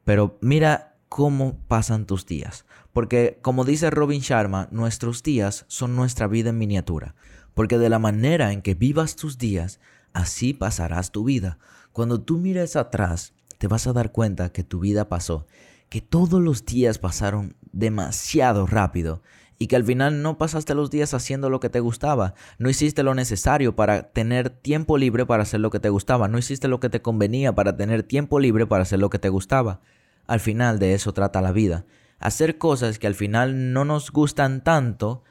Pero 0.04 0.36
mira 0.42 0.98
cómo 1.08 1.58
pasan 1.68 2.04
tus 2.04 2.26
días. 2.26 2.66
Porque 2.92 3.38
como 3.40 3.64
dice 3.64 3.88
Robin 3.88 4.20
Sharma, 4.20 4.68
nuestros 4.72 5.22
días 5.22 5.64
son 5.68 5.96
nuestra 5.96 6.26
vida 6.26 6.50
en 6.50 6.58
miniatura. 6.58 7.14
Porque 7.54 7.78
de 7.78 7.88
la 7.88 7.98
manera 7.98 8.52
en 8.52 8.60
que 8.60 8.74
vivas 8.74 9.16
tus 9.16 9.38
días, 9.38 9.80
así 10.12 10.52
pasarás 10.52 11.12
tu 11.12 11.24
vida. 11.24 11.58
Cuando 11.92 12.20
tú 12.20 12.36
mires 12.36 12.76
atrás, 12.76 13.32
te 13.58 13.68
vas 13.68 13.86
a 13.86 13.92
dar 13.92 14.12
cuenta 14.12 14.50
que 14.50 14.64
tu 14.64 14.80
vida 14.80 15.08
pasó, 15.08 15.46
que 15.88 16.00
todos 16.00 16.40
los 16.40 16.64
días 16.64 16.98
pasaron 16.98 17.56
demasiado 17.72 18.66
rápido 18.66 19.22
y 19.58 19.68
que 19.68 19.76
al 19.76 19.84
final 19.84 20.22
no 20.22 20.38
pasaste 20.38 20.74
los 20.74 20.90
días 20.90 21.14
haciendo 21.14 21.48
lo 21.48 21.60
que 21.60 21.70
te 21.70 21.80
gustaba, 21.80 22.34
no 22.58 22.68
hiciste 22.68 23.02
lo 23.02 23.14
necesario 23.14 23.74
para 23.74 24.10
tener 24.10 24.50
tiempo 24.50 24.98
libre 24.98 25.24
para 25.24 25.44
hacer 25.44 25.60
lo 25.60 25.70
que 25.70 25.80
te 25.80 25.88
gustaba, 25.88 26.28
no 26.28 26.38
hiciste 26.38 26.68
lo 26.68 26.80
que 26.80 26.90
te 26.90 27.02
convenía 27.02 27.54
para 27.54 27.76
tener 27.76 28.02
tiempo 28.02 28.38
libre 28.38 28.66
para 28.66 28.82
hacer 28.82 28.98
lo 28.98 29.10
que 29.10 29.18
te 29.18 29.28
gustaba. 29.28 29.80
Al 30.26 30.40
final 30.40 30.78
de 30.78 30.94
eso 30.94 31.14
trata 31.14 31.40
la 31.40 31.52
vida, 31.52 31.86
hacer 32.18 32.58
cosas 32.58 32.98
que 32.98 33.06
al 33.06 33.14
final 33.14 33.72
no 33.72 33.84
nos 33.84 34.10
gustan 34.10 34.62
tanto 34.62 35.22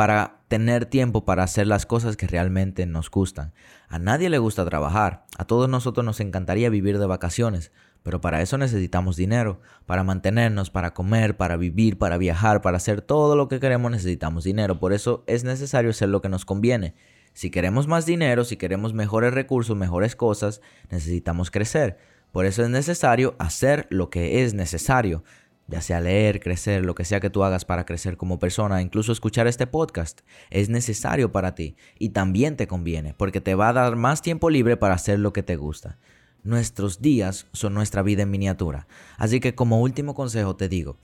para 0.00 0.40
tener 0.48 0.86
tiempo 0.86 1.26
para 1.26 1.42
hacer 1.42 1.66
las 1.66 1.84
cosas 1.84 2.16
que 2.16 2.26
realmente 2.26 2.86
nos 2.86 3.10
gustan. 3.10 3.52
A 3.86 3.98
nadie 3.98 4.30
le 4.30 4.38
gusta 4.38 4.64
trabajar, 4.64 5.26
a 5.36 5.44
todos 5.44 5.68
nosotros 5.68 6.06
nos 6.06 6.20
encantaría 6.20 6.70
vivir 6.70 6.98
de 6.98 7.04
vacaciones, 7.04 7.70
pero 8.02 8.18
para 8.18 8.40
eso 8.40 8.56
necesitamos 8.56 9.16
dinero, 9.16 9.60
para 9.84 10.02
mantenernos, 10.02 10.70
para 10.70 10.94
comer, 10.94 11.36
para 11.36 11.58
vivir, 11.58 11.98
para 11.98 12.16
viajar, 12.16 12.62
para 12.62 12.78
hacer 12.78 13.02
todo 13.02 13.36
lo 13.36 13.48
que 13.48 13.60
queremos 13.60 13.90
necesitamos 13.90 14.42
dinero. 14.42 14.80
Por 14.80 14.94
eso 14.94 15.22
es 15.26 15.44
necesario 15.44 15.90
hacer 15.90 16.08
lo 16.08 16.22
que 16.22 16.30
nos 16.30 16.46
conviene. 16.46 16.94
Si 17.34 17.50
queremos 17.50 17.86
más 17.86 18.06
dinero, 18.06 18.46
si 18.46 18.56
queremos 18.56 18.94
mejores 18.94 19.34
recursos, 19.34 19.76
mejores 19.76 20.16
cosas, 20.16 20.62
necesitamos 20.88 21.50
crecer. 21.50 21.98
Por 22.32 22.46
eso 22.46 22.62
es 22.62 22.70
necesario 22.70 23.36
hacer 23.38 23.86
lo 23.90 24.08
que 24.08 24.44
es 24.44 24.54
necesario, 24.54 25.24
ya 25.70 25.80
sea 25.80 26.00
leer, 26.00 26.40
crecer, 26.40 26.84
lo 26.84 26.94
que 26.94 27.04
sea 27.04 27.20
que 27.20 27.30
tú 27.30 27.44
hagas 27.44 27.64
para 27.64 27.86
crecer 27.86 28.16
como 28.16 28.38
persona, 28.38 28.82
incluso 28.82 29.12
escuchar 29.12 29.46
este 29.46 29.66
podcast, 29.66 30.20
es 30.50 30.68
necesario 30.68 31.30
para 31.30 31.54
ti 31.54 31.76
y 31.98 32.10
también 32.10 32.56
te 32.56 32.66
conviene 32.66 33.14
porque 33.14 33.40
te 33.40 33.54
va 33.54 33.68
a 33.68 33.72
dar 33.72 33.96
más 33.96 34.20
tiempo 34.20 34.50
libre 34.50 34.76
para 34.76 34.94
hacer 34.94 35.20
lo 35.20 35.32
que 35.32 35.42
te 35.42 35.56
gusta. 35.56 35.98
Nuestros 36.42 37.00
días 37.00 37.46
son 37.52 37.74
nuestra 37.74 38.02
vida 38.02 38.22
en 38.22 38.30
miniatura. 38.30 38.86
Así 39.16 39.40
que 39.40 39.54
como 39.54 39.80
último 39.80 40.14
consejo 40.14 40.56
te 40.56 40.68
digo, 40.68 40.96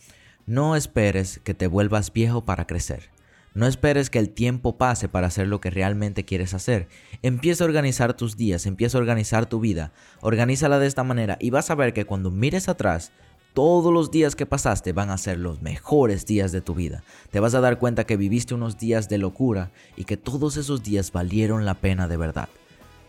no 0.46 0.76
esperes 0.76 1.40
que 1.44 1.54
te 1.54 1.66
vuelvas 1.66 2.12
viejo 2.12 2.44
para 2.44 2.66
crecer. 2.66 3.10
No 3.54 3.66
esperes 3.66 4.10
que 4.10 4.18
el 4.18 4.30
tiempo 4.30 4.76
pase 4.76 5.08
para 5.08 5.28
hacer 5.28 5.46
lo 5.46 5.62
que 5.62 5.70
realmente 5.70 6.26
quieres 6.26 6.52
hacer. 6.52 6.88
Empieza 7.22 7.64
a 7.64 7.66
organizar 7.66 8.14
tus 8.14 8.36
días, 8.36 8.66
empieza 8.66 8.98
a 8.98 9.00
organizar 9.00 9.46
tu 9.46 9.60
vida. 9.60 9.92
Organízala 10.20 10.78
de 10.78 10.86
esta 10.86 11.04
manera 11.04 11.38
y 11.40 11.48
vas 11.48 11.70
a 11.70 11.74
ver 11.74 11.94
que 11.94 12.04
cuando 12.04 12.30
mires 12.30 12.68
atrás, 12.68 13.12
todos 13.56 13.90
los 13.90 14.10
días 14.10 14.36
que 14.36 14.44
pasaste 14.44 14.92
van 14.92 15.08
a 15.08 15.16
ser 15.16 15.38
los 15.38 15.62
mejores 15.62 16.26
días 16.26 16.52
de 16.52 16.60
tu 16.60 16.74
vida. 16.74 17.02
Te 17.30 17.40
vas 17.40 17.54
a 17.54 17.62
dar 17.62 17.78
cuenta 17.78 18.04
que 18.04 18.18
viviste 18.18 18.52
unos 18.52 18.76
días 18.76 19.08
de 19.08 19.16
locura 19.16 19.70
y 19.96 20.04
que 20.04 20.18
todos 20.18 20.58
esos 20.58 20.82
días 20.82 21.10
valieron 21.10 21.64
la 21.64 21.72
pena 21.72 22.06
de 22.06 22.18
verdad. 22.18 22.50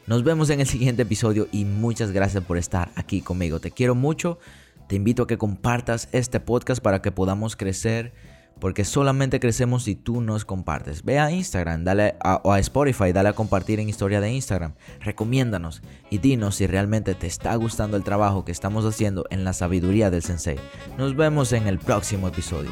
Nos 0.06 0.24
vemos 0.24 0.50
en 0.50 0.62
el 0.62 0.66
siguiente 0.66 1.02
episodio 1.02 1.50
y 1.52 1.66
muchas 1.66 2.14
gracias 2.14 2.46
por 2.46 2.58
estar 2.58 2.94
aquí 2.96 3.20
conmigo. 3.20 3.60
Te 3.60 3.72
quiero 3.72 3.94
mucho. 3.94 4.40
Te 4.88 4.96
invito 4.96 5.24
a 5.24 5.28
que 5.28 5.38
compartas 5.38 6.08
este 6.14 6.40
podcast 6.40 6.82
para 6.82 7.02
que 7.02 7.12
podamos 7.12 7.58
crecer 7.58 8.14
porque 8.60 8.86
solamente 8.86 9.40
crecemos 9.40 9.84
si 9.84 9.96
tú 9.96 10.22
nos 10.22 10.46
compartes. 10.46 11.04
Ve 11.04 11.20
a 11.20 11.32
Instagram, 11.32 11.84
dale 11.84 12.16
a, 12.24 12.42
o 12.44 12.52
a 12.52 12.60
Spotify, 12.60 13.12
dale 13.12 13.30
a 13.30 13.34
compartir 13.34 13.80
en 13.80 13.90
historia 13.90 14.22
de 14.22 14.32
Instagram. 14.32 14.74
Recomiéndanos 15.00 15.82
y 16.10 16.18
dinos 16.18 16.56
si 16.56 16.68
realmente 16.68 17.16
te 17.16 17.28
está 17.28 17.56
gustando 17.56 17.98
el 17.98 18.04
trabajo 18.04 18.46
que 18.46 18.52
estamos 18.52 18.86
haciendo 18.86 19.26
en 19.30 19.44
la 19.44 19.54
sabiduría 19.54 20.10
del 20.10 20.24
sensei. 20.24 20.58
Nos 20.98 21.16
vemos 21.16 21.54
en 21.54 21.68
el 21.68 21.80
próximo 21.80 22.28
episodio. 22.28 22.72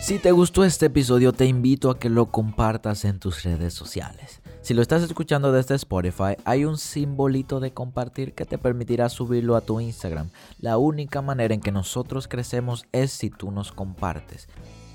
Si 0.00 0.18
te 0.18 0.32
gustó 0.32 0.64
este 0.64 0.86
episodio, 0.86 1.32
te 1.32 1.44
invito 1.44 1.90
a 1.90 1.98
que 1.98 2.08
lo 2.08 2.30
compartas 2.30 3.04
en 3.04 3.20
tus 3.20 3.42
redes 3.42 3.74
sociales. 3.74 4.39
Si 4.62 4.74
lo 4.74 4.82
estás 4.82 5.02
escuchando 5.02 5.52
desde 5.52 5.74
Spotify, 5.74 6.36
hay 6.44 6.66
un 6.66 6.76
simbolito 6.76 7.60
de 7.60 7.72
compartir 7.72 8.34
que 8.34 8.44
te 8.44 8.58
permitirá 8.58 9.08
subirlo 9.08 9.56
a 9.56 9.62
tu 9.62 9.80
Instagram. 9.80 10.30
La 10.58 10.76
única 10.76 11.22
manera 11.22 11.54
en 11.54 11.60
que 11.60 11.72
nosotros 11.72 12.28
crecemos 12.28 12.84
es 12.92 13.10
si 13.10 13.30
tú 13.30 13.50
nos 13.50 13.72
compartes. 13.72 14.48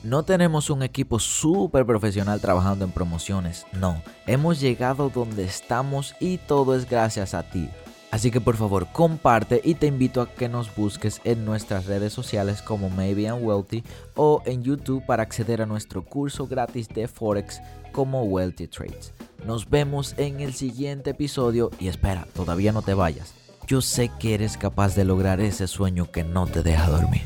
No 0.03 0.22
tenemos 0.22 0.69
un 0.69 0.84
equipo 0.84 1.17
súper 1.17 1.84
profesional 1.84 2.39
trabajando 2.41 2.86
en 2.86 2.91
promociones, 2.91 3.65
no. 3.74 4.03
Hemos 4.27 4.60
llegado 4.60 5.10
donde 5.10 5.45
estamos 5.45 6.13
y 6.19 6.38
todo 6.38 6.75
es 6.75 6.88
gracias 6.88 7.34
a 7.34 7.41
ti. 7.41 7.67
Así 8.12 8.31
que 8.31 8.39
por 8.39 8.55
favor 8.55 8.88
comparte 8.93 9.60
y 9.63 9.74
te 9.74 9.88
invito 9.88 10.22
a 10.22 10.29
que 10.29 10.48
nos 10.48 10.74
busques 10.74 11.19
en 11.25 11.43
nuestras 11.43 11.86
redes 11.86 12.13
sociales 12.13 12.62
como 12.62 12.89
Maybe 12.89 13.27
and 13.27 13.43
Wealthy 13.43 13.84
o 14.15 14.41
en 14.45 14.63
YouTube 14.63 15.05
para 15.05 15.24
acceder 15.24 15.62
a 15.62 15.65
nuestro 15.65 16.05
curso 16.05 16.48
gratis 16.48 16.88
de 16.88 17.07
Forex 17.10 17.60
como 17.95 18.23
Wealthy 18.23 18.67
Trades. 18.67 19.13
Nos 19.47 19.69
vemos 19.69 20.15
en 20.17 20.41
el 20.41 20.53
siguiente 20.53 21.11
episodio 21.11 21.71
y 21.79 21.87
espera, 21.87 22.27
todavía 22.33 22.73
no 22.73 22.81
te 22.81 22.93
vayas. 22.93 23.33
Yo 23.67 23.79
sé 23.79 24.11
que 24.19 24.33
eres 24.33 24.57
capaz 24.57 24.95
de 24.95 25.05
lograr 25.05 25.39
ese 25.39 25.65
sueño 25.65 26.11
que 26.11 26.25
no 26.25 26.45
te 26.45 26.61
deja 26.61 26.89
dormir. 26.89 27.21